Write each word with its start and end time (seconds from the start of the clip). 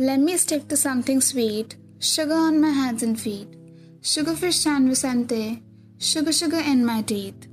Let 0.00 0.20
me 0.20 0.36
stick 0.36 0.68
to 0.68 0.76
something 0.76 1.20
sweet. 1.20 1.74
Sugar 1.98 2.34
on 2.34 2.60
my 2.60 2.70
hands 2.70 3.02
and 3.02 3.20
feet. 3.20 3.48
Sugar 4.00 4.30
Sugarfish 4.30 4.52
San 4.52 4.88
Vicente. 4.88 5.60
Sugar, 5.98 6.32
sugar 6.32 6.60
in 6.60 6.86
my 6.86 7.02
teeth. 7.02 7.48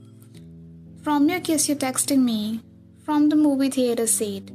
From 1.02 1.28
your 1.28 1.39
kiss, 1.39 1.68
you're 1.68 1.76
texting 1.76 2.20
me. 2.20 2.62
From 3.03 3.29
the 3.29 3.35
movie 3.35 3.71
theater 3.71 4.06
seat. 4.06 4.52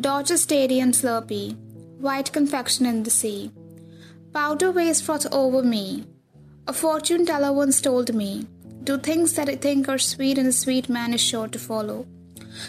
Dodger 0.00 0.36
Stadium 0.36 0.90
Slurpee. 0.90 1.56
White 2.00 2.32
confection 2.32 2.86
in 2.86 3.04
the 3.04 3.10
sea. 3.10 3.52
Powder 4.34 4.72
waste 4.72 5.04
froth 5.04 5.32
over 5.32 5.62
me. 5.62 6.06
A 6.66 6.72
fortune 6.72 7.24
teller 7.24 7.52
once 7.52 7.80
told 7.80 8.12
me, 8.12 8.48
Do 8.82 8.98
things 8.98 9.34
that 9.34 9.48
I 9.48 9.54
think 9.54 9.88
are 9.88 9.98
sweet, 9.98 10.38
and 10.38 10.48
a 10.48 10.52
sweet 10.52 10.88
man 10.88 11.14
is 11.14 11.20
sure 11.20 11.46
to 11.46 11.58
follow. 11.60 12.04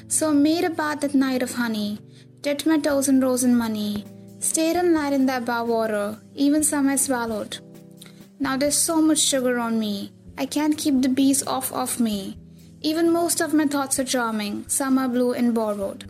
So 0.08 0.30
I 0.30 0.34
made 0.34 0.64
a 0.64 0.70
bath 0.70 1.00
that 1.00 1.16
night 1.16 1.42
of 1.42 1.56
honey, 1.56 1.98
dipped 2.42 2.68
my 2.68 2.78
toes 2.78 3.10
in 3.10 3.20
rose 3.20 3.44
and 3.44 3.58
money, 3.58 4.06
stayed 4.40 4.78
all 4.78 4.84
night 4.84 5.14
in 5.14 5.26
that 5.28 5.46
bar 5.46 5.66
water, 5.66 6.18
even 6.36 6.64
some 6.64 6.90
I 6.90 6.96
swallowed. 6.96 7.60
Now 8.40 8.58
there's 8.58 8.78
so 8.78 9.02
much 9.02 9.20
sugar 9.20 9.60
on 9.60 9.80
me, 9.80 10.12
I 10.38 10.46
can't 10.46 10.78
keep 10.78 11.02
the 11.02 11.10
bees 11.10 11.46
off 11.46 11.74
of 11.74 12.00
me. 12.00 12.38
Even 12.82 13.12
most 13.12 13.42
of 13.42 13.54
my 13.54 13.66
thoughts 13.66 14.00
are 14.00 14.06
charming, 14.06 14.66
some 14.70 14.98
are 14.98 15.10
blue 15.10 15.34
and 15.34 15.54
borrowed. 15.54 16.06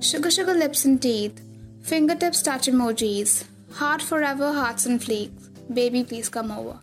Sugar, 0.00 0.30
sugar 0.30 0.54
lips 0.54 0.84
and 0.84 1.02
teeth, 1.02 1.42
fingertips 1.82 2.42
touch 2.42 2.68
emojis, 2.68 3.44
heart 3.72 4.00
forever, 4.00 4.52
hearts 4.52 4.86
and 4.86 5.00
fleeks. 5.00 5.50
Baby, 5.74 6.04
please 6.04 6.28
come 6.28 6.52
over. 6.52 6.78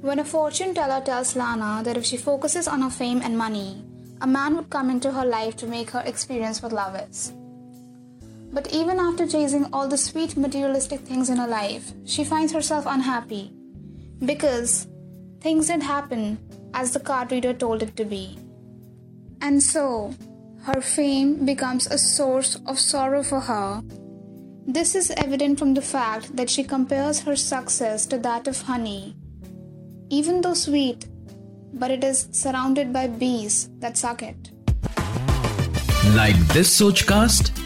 When 0.00 0.20
a 0.20 0.24
fortune 0.24 0.72
teller 0.72 1.04
tells 1.04 1.36
Lana 1.36 1.82
that 1.84 1.98
if 1.98 2.06
she 2.06 2.16
focuses 2.16 2.66
on 2.66 2.80
her 2.80 2.88
fame 2.90 3.20
and 3.22 3.36
money, 3.36 3.84
a 4.22 4.26
man 4.26 4.56
would 4.56 4.70
come 4.70 4.88
into 4.88 5.12
her 5.12 5.26
life 5.26 5.56
to 5.56 5.66
make 5.66 5.90
her 5.90 6.02
experience 6.06 6.62
what 6.62 6.72
love 6.72 6.96
is. 6.96 7.34
But 8.52 8.72
even 8.72 8.98
after 8.98 9.26
chasing 9.26 9.66
all 9.72 9.88
the 9.88 9.98
sweet 9.98 10.36
materialistic 10.36 11.00
things 11.00 11.30
in 11.30 11.36
her 11.36 11.46
life, 11.46 11.92
she 12.04 12.24
finds 12.24 12.52
herself 12.52 12.84
unhappy 12.86 13.52
because 14.24 14.86
things 15.40 15.66
didn't 15.66 15.82
happen 15.82 16.38
as 16.74 16.92
the 16.92 17.00
card 17.00 17.32
reader 17.32 17.52
told 17.52 17.82
it 17.82 17.96
to 17.96 18.04
be. 18.04 18.38
And 19.40 19.62
so, 19.62 20.14
her 20.62 20.80
fame 20.80 21.44
becomes 21.44 21.86
a 21.86 21.98
source 21.98 22.56
of 22.66 22.78
sorrow 22.78 23.22
for 23.22 23.40
her. 23.40 23.82
This 24.66 24.94
is 24.94 25.12
evident 25.12 25.58
from 25.58 25.74
the 25.74 25.82
fact 25.82 26.34
that 26.36 26.50
she 26.50 26.64
compares 26.64 27.20
her 27.20 27.36
success 27.36 28.06
to 28.06 28.18
that 28.18 28.48
of 28.48 28.62
honey. 28.62 29.14
Even 30.10 30.40
though 30.40 30.54
sweet, 30.54 31.06
but 31.72 31.90
it 31.90 32.02
is 32.02 32.28
surrounded 32.32 32.92
by 32.92 33.06
bees 33.06 33.68
that 33.78 33.96
suck 33.96 34.22
it. 34.22 34.50
Like 36.14 36.36
this 36.48 36.80
Sochcast? 36.80 37.65